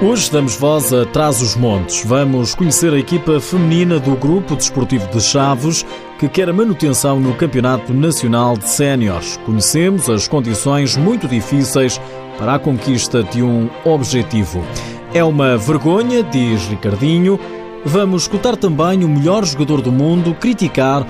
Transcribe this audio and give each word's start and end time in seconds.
Hoje 0.00 0.30
damos 0.30 0.54
voz 0.54 0.92
a 0.92 1.04
Trás 1.06 1.42
os 1.42 1.56
Montes. 1.56 2.04
Vamos 2.04 2.54
conhecer 2.54 2.92
a 2.92 2.98
equipa 2.98 3.40
feminina 3.40 3.98
do 3.98 4.14
Grupo 4.14 4.54
Desportivo 4.54 5.08
de 5.08 5.20
Chaves, 5.20 5.84
que 6.20 6.28
quer 6.28 6.48
a 6.48 6.52
manutenção 6.52 7.18
no 7.18 7.34
Campeonato 7.34 7.92
Nacional 7.92 8.56
de 8.56 8.68
Séniores. 8.68 9.36
Conhecemos 9.38 10.08
as 10.08 10.28
condições 10.28 10.96
muito 10.96 11.26
difíceis 11.26 12.00
para 12.38 12.54
a 12.54 12.58
conquista 12.60 13.24
de 13.24 13.42
um 13.42 13.68
objetivo. 13.84 14.64
É 15.12 15.24
uma 15.24 15.56
vergonha, 15.56 16.22
diz 16.22 16.68
Ricardinho. 16.68 17.38
Vamos 17.84 18.22
escutar 18.22 18.56
também 18.56 19.02
o 19.02 19.08
melhor 19.08 19.44
jogador 19.44 19.80
do 19.80 19.90
mundo 19.90 20.32
criticar 20.32 21.04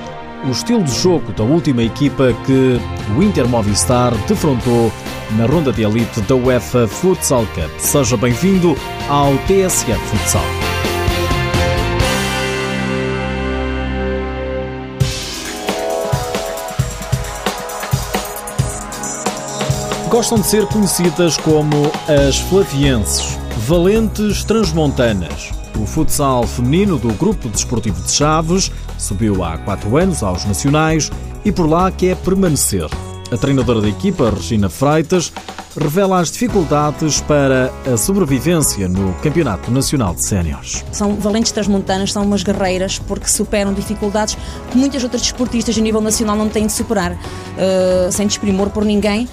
o 0.47 0.51
estilo 0.51 0.83
de 0.83 0.99
jogo 0.99 1.31
da 1.33 1.45
última 1.45 1.83
equipa 1.83 2.33
que 2.47 2.81
o 3.15 3.23
Inter 3.23 3.47
Movistar 3.47 4.15
defrontou 4.27 4.91
na 5.37 5.47
ronda 5.47 5.73
de 5.73 5.83
elite 5.83 6.21
da 6.23 6.35
UEFA 6.35 6.87
Futsal 6.89 7.47
Cup. 7.55 7.71
Seja 7.79 8.17
bem-vindo 8.17 8.77
ao 9.09 9.37
TSF 9.47 9.99
Futsal. 10.07 10.45
Gostam 20.09 20.41
de 20.41 20.47
ser 20.47 20.67
conhecidas 20.67 21.37
como 21.37 21.93
as 22.09 22.39
Flavienses, 22.39 23.39
valentes 23.67 24.43
transmontanas. 24.43 25.51
O 25.79 25.87
futsal 25.87 26.47
feminino 26.47 26.99
do 26.99 27.13
Grupo 27.13 27.49
Desportivo 27.49 28.01
de 28.03 28.11
Chaves 28.11 28.73
subiu 28.97 29.45
há 29.45 29.59
quatro 29.59 29.97
anos 29.97 30.23
aos 30.23 30.45
Nacionais 30.47 31.11
e 31.45 31.53
por 31.53 31.69
lá 31.69 31.91
quer 31.91 32.17
permanecer. 32.17 32.89
A 33.31 33.37
treinadora 33.37 33.83
da 33.83 33.89
equipa, 33.89 34.31
Regina 34.31 34.71
Freitas, 34.71 35.31
revela 35.79 36.19
as 36.19 36.31
dificuldades 36.31 37.21
para 37.21 37.71
a 37.87 37.97
sobrevivência 37.97 38.89
no 38.89 39.13
Campeonato 39.23 39.71
Nacional 39.71 40.15
de 40.15 40.25
Séniores. 40.25 40.83
São 40.93 41.15
valentes 41.15 41.53
transmontanas, 41.53 42.11
são 42.11 42.23
umas 42.23 42.43
guerreiras 42.43 42.99
porque 42.99 43.29
superam 43.29 43.75
dificuldades 43.75 44.37
que 44.71 44.79
muitas 44.79 45.05
outras 45.05 45.23
desportistas 45.23 45.77
a 45.77 45.81
nível 45.81 46.01
nacional 46.01 46.37
não 46.37 46.49
têm 46.49 46.67
de 46.67 46.73
superar, 46.73 47.13
uh, 47.13 48.11
sem 48.11 48.27
desprimor 48.27 48.71
por 48.71 48.85
ninguém 48.85 49.29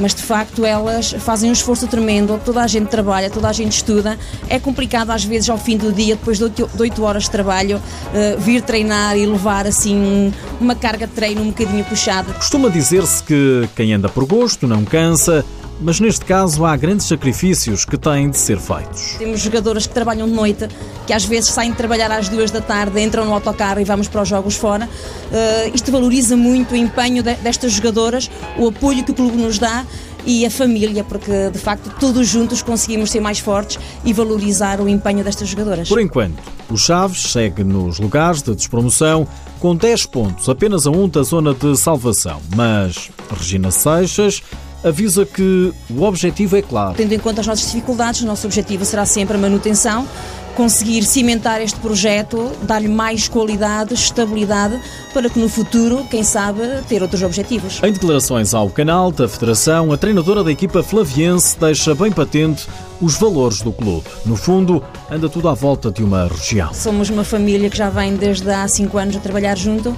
mas 0.00 0.14
de 0.14 0.22
facto 0.22 0.64
elas 0.64 1.12
fazem 1.18 1.50
um 1.50 1.52
esforço 1.52 1.86
tremendo, 1.86 2.40
toda 2.44 2.62
a 2.62 2.66
gente 2.66 2.88
trabalha, 2.88 3.30
toda 3.30 3.48
a 3.48 3.52
gente 3.52 3.72
estuda. 3.72 4.18
É 4.48 4.58
complicado 4.58 5.10
às 5.10 5.24
vezes 5.24 5.48
ao 5.48 5.58
fim 5.58 5.76
do 5.76 5.92
dia, 5.92 6.16
depois 6.16 6.38
de 6.38 6.44
8 6.78 7.02
horas 7.02 7.24
de 7.24 7.30
trabalho, 7.30 7.76
uh, 7.78 8.40
vir 8.40 8.62
treinar 8.62 9.16
e 9.16 9.26
levar 9.26 9.66
assim 9.66 10.32
uma 10.60 10.74
carga 10.74 11.06
de 11.06 11.12
treino 11.12 11.42
um 11.42 11.46
bocadinho 11.46 11.84
puxada. 11.84 12.32
Costuma 12.34 12.68
dizer-se 12.68 13.22
que 13.22 13.68
quem 13.76 13.92
anda 13.92 14.08
por 14.08 14.24
gosto 14.24 14.66
não 14.66 14.84
cansa, 14.84 15.44
mas 15.82 16.00
neste 16.00 16.24
caso 16.24 16.64
há 16.64 16.76
grandes 16.76 17.06
sacrifícios 17.06 17.84
que 17.84 17.98
têm 17.98 18.30
de 18.30 18.38
ser 18.38 18.58
feitos. 18.58 19.16
Temos 19.18 19.40
jogadoras 19.40 19.86
que 19.86 19.92
trabalham 19.92 20.28
de 20.28 20.34
noite, 20.34 20.68
que 21.06 21.12
às 21.12 21.24
vezes 21.24 21.50
saem 21.50 21.72
de 21.72 21.76
trabalhar 21.76 22.10
às 22.10 22.28
duas 22.28 22.50
da 22.50 22.60
tarde, 22.60 23.00
entram 23.00 23.24
no 23.24 23.34
autocarro 23.34 23.80
e 23.80 23.84
vamos 23.84 24.08
para 24.08 24.22
os 24.22 24.28
jogos 24.28 24.56
fora. 24.56 24.86
Uh, 24.86 25.74
isto 25.74 25.90
valoriza 25.90 26.36
muito 26.36 26.72
o 26.72 26.76
empenho 26.76 27.22
de, 27.22 27.34
destas 27.34 27.72
jogadoras, 27.72 28.30
o 28.56 28.68
apoio 28.68 29.04
que 29.04 29.10
o 29.10 29.14
clube 29.14 29.36
nos 29.36 29.58
dá 29.58 29.84
e 30.24 30.46
a 30.46 30.50
família, 30.50 31.02
porque 31.02 31.50
de 31.50 31.58
facto 31.58 31.92
todos 31.98 32.28
juntos 32.28 32.62
conseguimos 32.62 33.10
ser 33.10 33.20
mais 33.20 33.38
fortes 33.38 33.78
e 34.04 34.12
valorizar 34.12 34.80
o 34.80 34.88
empenho 34.88 35.24
destas 35.24 35.48
jogadoras. 35.48 35.88
Por 35.88 36.00
enquanto, 36.00 36.38
o 36.70 36.76
Chaves 36.76 37.22
segue 37.32 37.64
nos 37.64 37.98
lugares 37.98 38.42
de 38.42 38.54
despromoção 38.54 39.26
com 39.58 39.74
10 39.74 40.06
pontos, 40.06 40.48
apenas 40.48 40.86
a 40.86 40.90
um 40.90 41.08
da 41.08 41.22
zona 41.22 41.54
de 41.54 41.76
salvação. 41.76 42.40
Mas 42.54 43.10
Regina 43.30 43.70
Seixas 43.70 44.42
avisa 44.84 45.24
que 45.24 45.72
o 45.90 46.02
objetivo 46.02 46.56
é 46.56 46.62
claro. 46.62 46.94
Tendo 46.96 47.12
em 47.12 47.18
conta 47.18 47.40
as 47.40 47.46
nossas 47.46 47.66
dificuldades, 47.66 48.22
o 48.22 48.26
nosso 48.26 48.46
objetivo 48.46 48.84
será 48.84 49.06
sempre 49.06 49.36
a 49.36 49.38
manutenção, 49.38 50.06
conseguir 50.54 51.02
cimentar 51.04 51.60
este 51.60 51.78
projeto, 51.80 52.50
dar-lhe 52.62 52.88
mais 52.88 53.28
qualidade, 53.28 53.94
estabilidade, 53.94 54.80
para 55.12 55.28
que 55.28 55.38
no 55.38 55.48
futuro, 55.48 56.06
quem 56.10 56.22
sabe, 56.22 56.60
ter 56.88 57.02
outros 57.02 57.22
objetivos. 57.22 57.80
Em 57.82 57.92
declarações 57.92 58.54
ao 58.54 58.68
canal 58.70 59.10
da 59.10 59.28
Federação, 59.28 59.92
a 59.92 59.96
treinadora 59.96 60.44
da 60.44 60.52
equipa 60.52 60.82
flaviense 60.82 61.58
deixa 61.58 61.94
bem 61.94 62.10
patente 62.10 62.66
os 63.00 63.16
valores 63.16 63.62
do 63.62 63.72
clube. 63.72 64.06
No 64.24 64.36
fundo, 64.36 64.82
anda 65.10 65.28
tudo 65.28 65.48
à 65.48 65.54
volta 65.54 65.90
de 65.90 66.04
uma 66.04 66.28
região. 66.28 66.72
Somos 66.72 67.10
uma 67.10 67.24
família 67.24 67.68
que 67.68 67.76
já 67.76 67.90
vem 67.90 68.14
desde 68.14 68.48
há 68.48 68.66
cinco 68.68 68.96
anos 68.96 69.16
a 69.16 69.18
trabalhar 69.18 69.58
junto 69.58 69.96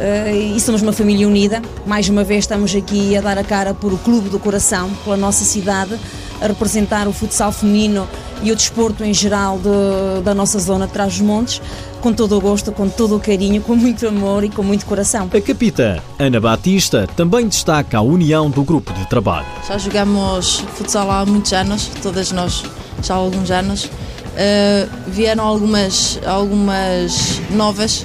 eh, 0.00 0.52
e 0.56 0.60
somos 0.60 0.80
uma 0.80 0.92
família 0.92 1.28
unida. 1.28 1.60
Mais 1.84 2.08
uma 2.08 2.24
vez 2.24 2.44
estamos 2.44 2.74
aqui 2.74 3.14
a 3.14 3.20
dar 3.20 3.36
a 3.36 3.44
cara 3.44 3.74
por 3.74 3.92
o 3.92 3.98
Clube 3.98 4.30
do 4.30 4.38
Coração, 4.38 4.90
pela 5.04 5.18
nossa 5.18 5.44
cidade, 5.44 5.98
a 6.40 6.46
representar 6.46 7.06
o 7.06 7.12
futsal 7.12 7.52
feminino 7.52 8.08
e 8.42 8.52
o 8.52 8.56
desporto 8.56 9.04
em 9.04 9.14
geral 9.14 9.58
de, 9.58 10.22
da 10.22 10.34
nossa 10.34 10.58
zona 10.58 10.86
de 10.86 10.92
Trás-os-Montes, 10.92 11.60
com 12.00 12.12
todo 12.12 12.36
o 12.36 12.40
gosto, 12.40 12.70
com 12.72 12.88
todo 12.88 13.16
o 13.16 13.20
carinho, 13.20 13.60
com 13.62 13.74
muito 13.74 14.06
amor 14.06 14.44
e 14.44 14.48
com 14.48 14.62
muito 14.62 14.86
coração. 14.86 15.28
A 15.32 15.40
capitã 15.40 15.98
Ana 16.18 16.40
Batista 16.40 17.08
também 17.16 17.48
destaca 17.48 17.98
a 17.98 18.02
união 18.02 18.50
do 18.50 18.62
grupo 18.62 18.92
de 18.92 19.08
trabalho. 19.08 19.46
Já 19.66 19.78
jogamos 19.78 20.60
futsal 20.74 21.10
há 21.10 21.24
muitos 21.26 21.52
anos, 21.52 21.90
todas 22.02 22.30
nós 22.32 22.62
já 23.02 23.14
há 23.14 23.16
alguns 23.16 23.50
anos. 23.50 23.84
Uh, 23.84 24.88
vieram 25.08 25.42
algumas, 25.42 26.20
algumas 26.26 27.40
novas 27.50 28.04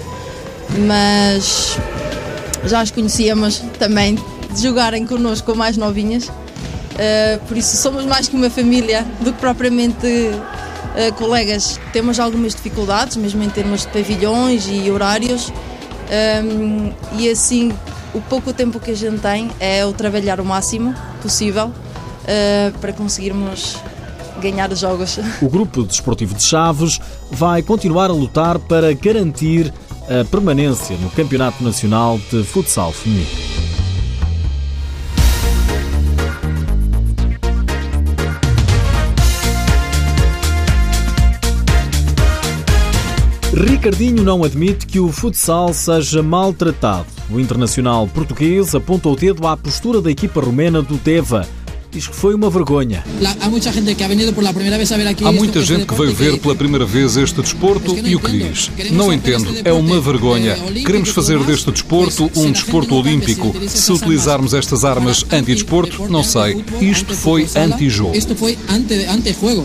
mas 0.78 1.78
já 2.66 2.82
as 2.82 2.92
conhecíamos 2.92 3.60
também 3.78 4.18
de 4.54 4.62
jogarem 4.62 5.06
connosco 5.06 5.56
mais 5.56 5.78
novinhas. 5.78 6.32
Uh, 6.94 7.40
por 7.48 7.58
isso 7.58 7.78
somos 7.78 8.06
mais 8.06 8.28
que 8.28 8.36
uma 8.36 8.50
família 8.50 9.06
do 9.22 9.32
que 9.34 9.40
propriamente 9.40 10.08
uh, 10.08 11.14
colegas. 11.16 11.80
Temos 11.94 12.20
algumas 12.20 12.54
dificuldades, 12.54 13.18
mesmo 13.18 13.42
em 13.44 13.50
termos 13.50 13.82
de 13.82 13.88
pavilhões 13.88 14.68
e 14.68 14.90
horários, 14.92 15.50
um, 15.50 15.54
ehm, 16.12 16.94
e 17.18 17.30
assim 17.30 17.72
o 18.14 18.22
pouco 18.22 18.52
tempo 18.52 18.80
que 18.80 18.92
a 18.92 18.96
gente 18.96 19.20
tem 19.22 19.50
é 19.60 19.86
o 19.86 19.94
trabalhar 19.94 20.42
o 20.42 20.46
máximo 20.46 20.94
possível 21.22 21.68
uh, 21.68 22.78
para 22.80 22.92
conseguirmos 22.92 23.78
ganhar 24.42 24.72
os 24.72 24.80
jogos. 24.80 25.20
O 25.42 25.50
grupo 25.50 25.84
desportivo 25.84 26.36
de 26.36 26.44
Chaves 26.44 27.00
vai 27.32 27.62
continuar 27.62 28.10
a 28.10 28.14
lutar 28.14 28.60
para 28.60 28.94
garantir 28.94 29.74
a 30.10 30.26
permanência 30.26 30.98
no 30.98 31.10
Campeonato 31.12 31.64
Nacional 31.64 32.20
de 32.32 32.44
Futsal 32.44 32.92
Feminino. 32.92 33.61
Ricardinho 43.62 44.24
não 44.24 44.44
admite 44.44 44.88
que 44.88 45.00
o 45.00 45.12
futsal 45.12 45.72
seja 45.72 46.24
maltratado. 46.24 47.06
O 47.30 47.40
internacional 47.40 48.08
português 48.08 48.74
aponta 48.74 49.08
o 49.08 49.16
dedo 49.16 49.46
à 49.46 49.56
postura 49.56 50.02
da 50.02 50.10
equipa 50.10 50.42
romena 50.42 50.82
do 50.82 50.96
Deva 50.96 51.48
diz 51.92 52.08
que 52.08 52.16
foi 52.16 52.34
uma 52.34 52.50
vergonha. 52.50 53.04
Há 53.42 53.50
muita 53.50 53.72
gente 55.62 55.86
que 55.86 55.94
veio 55.94 56.14
ver 56.14 56.40
pela 56.40 56.56
primeira 56.56 56.86
vez 56.86 57.18
este 57.18 57.42
desporto 57.42 57.98
e 57.98 58.16
o 58.16 58.20
que 58.20 58.32
diz. 58.32 58.72
Não 58.92 59.12
entendo, 59.12 59.54
é 59.64 59.74
uma 59.74 60.00
vergonha. 60.00 60.56
Queremos 60.86 61.10
fazer 61.10 61.40
deste 61.44 61.72
desporto 61.72 62.32
um 62.36 62.52
desporto 62.52 62.96
olímpico. 62.96 63.54
Se 63.68 63.92
utilizarmos 63.92 64.54
estas 64.54 64.86
armas 64.86 65.26
anti-desporto, 65.32 66.10
não 66.10 66.24
sei. 66.24 66.64
Isto 66.80 67.14
foi 67.14 67.48
anti-jogo. 67.56 68.14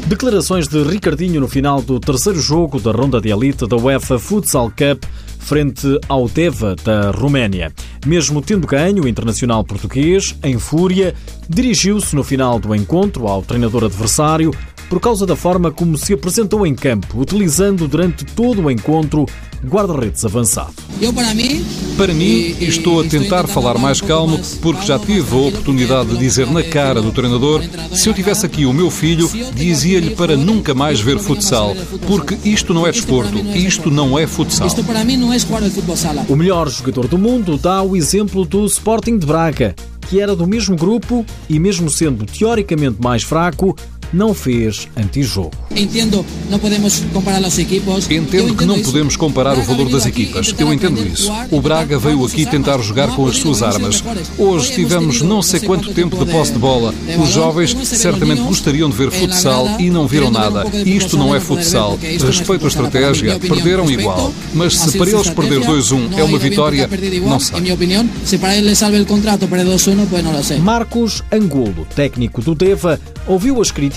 Declarações 0.07 0.67
de 0.67 0.83
Ricardinho 0.83 1.41
no 1.41 1.49
final 1.49 1.81
do 1.81 2.01
terceiro 2.01 2.41
jogo 2.41 2.81
da 2.81 2.91
ronda 2.91 3.21
de 3.21 3.31
elite 3.31 3.67
da 3.67 3.77
UEFA 3.77 4.19
Futsal 4.19 4.71
Cup 4.71 5.05
frente 5.47 5.87
ao 6.09 6.29
Teva 6.29 6.75
da 6.75 7.13
Roménia. 7.13 7.73
Mesmo 8.05 8.43
tendo 8.43 8.67
ganho 8.67 9.05
o 9.05 9.09
internacional 9.09 9.63
português, 9.63 10.35
em 10.43 10.59
fúria, 10.59 11.15
dirigiu-se 11.49 12.16
no 12.17 12.25
final 12.25 12.59
do 12.59 12.75
encontro 12.75 13.29
ao 13.29 13.43
treinador 13.43 13.85
adversário 13.85 14.51
por 14.89 15.01
causa 15.01 15.27
da 15.27 15.37
forma 15.37 15.71
como 15.71 15.99
se 15.99 16.15
apresentou 16.15 16.67
em 16.67 16.75
campo, 16.75 17.21
utilizando 17.21 17.87
durante 17.87 18.25
todo 18.25 18.63
o 18.63 18.71
encontro 18.71 19.27
guarda-redes 19.69 20.25
avançado. 20.25 20.75
Eu, 21.01 21.13
para 21.13 21.35
mim, 21.35 21.65
para 21.97 22.15
mim, 22.15 22.55
estou 22.61 23.01
a 23.01 23.05
tentar 23.05 23.47
falar 23.47 23.79
mais 23.79 24.01
calmo 24.01 24.41
porque 24.63 24.87
já 24.87 24.99
tive 24.99 25.35
a 25.35 25.49
oportunidade 25.49 26.11
de 26.11 26.19
dizer 26.19 26.51
na 26.51 26.63
cara 26.63 27.03
do 27.03 27.13
treinador 27.13 27.63
se 27.93 28.09
eu 28.09 28.15
tivesse 28.15 28.47
aqui 28.47 28.65
o 28.65 28.73
meu 28.73 28.91
filho, 28.91 29.31
dizia-lhe 29.55 30.11
para 30.15 30.37
nunca 30.37 30.75
mais 30.75 31.01
ver 31.01 31.19
futsal, 31.19 31.75
porque 32.07 32.37
isto 32.49 32.73
não 32.73 32.87
é 32.87 32.93
desporto, 32.93 33.39
isto 33.55 33.91
não 33.91 34.19
é 34.19 34.27
futsal. 34.27 34.67
Isto 34.67 34.85
para 34.85 35.05
mim 35.05 35.17
não 35.17 35.33
é 35.33 35.39
jogar 35.39 35.63
futebol 35.63 35.97
sala. 35.97 36.25
O 36.29 36.37
melhor 36.37 36.69
jogador 36.69 37.09
do 37.09 37.19
mundo 37.19 37.59
dá 37.59 37.83
o 37.83 37.97
exemplo 37.97 38.45
do 38.45 38.65
Sporting 38.67 39.19
de 39.19 39.27
Braga, 39.27 39.75
que 40.09 40.21
era 40.21 40.37
do 40.37 40.47
mesmo 40.47 40.77
grupo 40.77 41.25
e, 41.49 41.59
mesmo 41.59 41.91
sendo 41.91 42.25
teoricamente 42.25 42.97
mais 43.01 43.23
fraco, 43.23 43.77
não 44.13 44.35
fez 44.35 44.89
antijogo. 44.97 45.53
Entendo, 45.75 46.25
não 46.51 46.59
podemos 46.59 47.03
comparar 47.13 47.45
as 47.45 47.59
equipas. 47.59 48.11
Entendo 48.11 48.55
que 48.55 48.65
não 48.65 48.81
podemos 48.81 49.17
comparar 49.17 49.59
o 49.59 49.63
valor 49.63 49.89
das 49.89 50.07
equipas. 50.07 50.55
Eu 50.59 50.73
entendo 50.73 51.07
isso. 51.07 51.33
O 51.51 51.61
Braga 51.61 51.99
veio 51.99 52.25
aqui 52.25 52.47
tentar 52.47 52.79
jogar 52.79 53.09
com 53.15 53.27
as 53.27 53.37
suas 53.37 53.63
armas. 53.63 54.03
Hoje 54.39 54.73
tivemos 54.73 55.23
não 55.23 55.43
sei 55.43 55.61
quanto 55.61 55.93
tempo 55.93 56.25
de 56.25 56.31
posse 56.31 56.53
de 56.53 56.59
bola. 56.59 56.95
Os 57.23 57.31
jovens 57.31 57.77
certamente 57.87 58.43
gostariam 58.43 58.89
de 58.89 58.97
ver 58.97 59.11
futsal 59.11 59.77
e 59.79 59.91
não 59.91 60.07
viram 60.07 60.31
nada. 60.31 60.65
Isto 60.85 61.17
não 61.17 61.35
é 61.35 61.41
futsal. 61.41 61.99
Respeito 62.25 62.65
a 62.65 62.69
estratégia, 62.69 63.39
perderam 63.39 63.91
igual. 63.91 64.33
Mas 64.55 64.77
se 64.77 64.97
para 64.97 65.11
eles 65.11 65.31
perder 65.31 65.61
2-1 65.61 66.19
é 66.19 66.25
uma 66.25 66.39
vitória, 66.39 66.89
não 67.25 67.41
sei. 67.41 67.59
Em 67.59 67.63
minha 67.63 67.75
opinião, 67.75 68.09
se 68.25 68.39
para 68.39 68.57
eles 68.57 68.79
salve 68.79 69.01
o 69.01 69.07
contrato 69.07 69.47
perder 69.47 69.67
2-1, 69.67 70.07
pues 70.09 70.25
não 70.25 70.43
sei. 70.43 70.59
Marcos 70.59 71.23
Angolo, 71.33 71.87
técnico 71.95 72.41
do 72.41 72.55
Deva, 72.55 73.01
ouviu 73.27 73.61
as 73.61 73.71
críticas, 73.71 73.96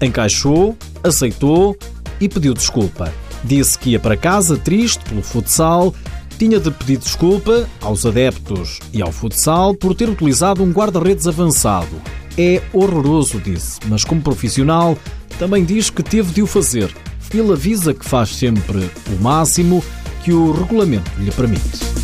encaixou, 0.00 0.76
aceitou 1.02 1.76
e 2.20 2.28
pediu 2.28 2.54
desculpa. 2.54 3.12
Disse 3.44 3.78
que 3.78 3.90
ia 3.90 4.00
para 4.00 4.16
casa 4.16 4.56
triste 4.56 5.04
pelo 5.04 5.22
futsal, 5.22 5.94
tinha 6.38 6.60
de 6.60 6.70
pedir 6.70 6.98
desculpa 6.98 7.68
aos 7.80 8.04
adeptos 8.04 8.78
e 8.92 9.00
ao 9.00 9.12
futsal 9.12 9.74
por 9.74 9.94
ter 9.94 10.08
utilizado 10.08 10.62
um 10.62 10.72
guarda-redes 10.72 11.26
avançado. 11.26 12.00
É 12.36 12.62
horroroso, 12.72 13.40
disse, 13.40 13.80
mas 13.86 14.04
como 14.04 14.20
profissional 14.20 14.98
também 15.38 15.64
diz 15.64 15.90
que 15.90 16.02
teve 16.02 16.32
de 16.32 16.42
o 16.42 16.46
fazer. 16.46 16.94
Ele 17.32 17.52
avisa 17.52 17.92
que 17.92 18.04
faz 18.04 18.30
sempre 18.30 18.90
o 19.10 19.22
máximo 19.22 19.82
que 20.24 20.32
o 20.32 20.52
regulamento 20.52 21.10
lhe 21.18 21.30
permite. 21.30 21.95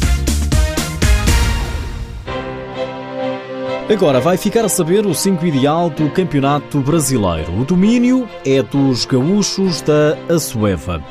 Agora 3.90 4.20
vai 4.20 4.36
ficar 4.36 4.64
a 4.64 4.68
saber 4.68 5.04
o 5.06 5.12
5 5.12 5.44
ideal 5.44 5.90
do 5.90 6.08
Campeonato 6.10 6.80
Brasileiro. 6.80 7.52
O 7.60 7.64
domínio 7.64 8.28
é 8.46 8.62
dos 8.62 9.04
gaúchos 9.04 9.82
da 9.82 10.16
Assueva. 10.32 11.02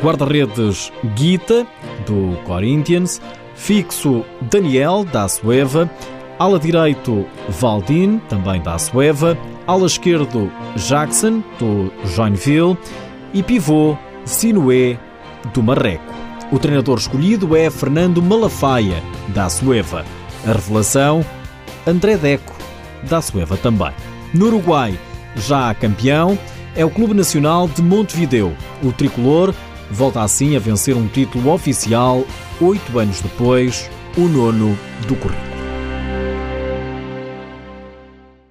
Guarda-redes 0.00 0.92
Guita, 1.16 1.66
do 2.06 2.40
Corinthians. 2.44 3.20
Fixo 3.54 4.24
Daniel, 4.42 5.04
da 5.04 5.24
Assueva. 5.24 5.90
Ala 6.38 6.58
direito 6.58 7.26
Valdin, 7.48 8.18
também 8.28 8.62
da 8.62 8.76
Assueva. 8.76 9.36
Ala 9.66 9.86
esquerdo 9.86 10.50
Jackson, 10.76 11.42
do 11.58 11.92
Joinville. 12.06 12.78
E 13.34 13.42
pivô 13.42 13.98
Sinué, 14.24 14.98
do 15.52 15.62
Marreco. 15.62 16.14
O 16.50 16.58
treinador 16.58 16.98
escolhido 16.98 17.54
é 17.54 17.68
Fernando 17.68 18.22
Malafaia, 18.22 19.02
da 19.28 19.46
Assueva. 19.46 20.06
A 20.46 20.52
revelação 20.52 21.22
André 21.90 22.16
Deco, 22.16 22.56
da 23.02 23.20
Sueva 23.20 23.56
também. 23.56 23.90
No 24.32 24.46
Uruguai, 24.46 24.96
já 25.34 25.74
campeão, 25.74 26.38
é 26.76 26.84
o 26.84 26.90
Clube 26.90 27.14
Nacional 27.14 27.66
de 27.66 27.82
Montevideo. 27.82 28.56
O 28.80 28.92
tricolor 28.92 29.52
volta 29.90 30.22
assim 30.22 30.54
a 30.54 30.60
vencer 30.60 30.96
um 30.96 31.08
título 31.08 31.52
oficial 31.52 32.24
oito 32.60 32.96
anos 32.96 33.20
depois, 33.20 33.90
o 34.16 34.28
nono 34.28 34.78
do 35.08 35.16
currículo. 35.16 35.49